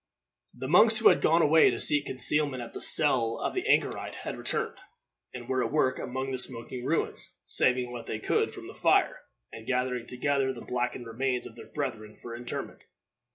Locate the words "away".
1.43-1.69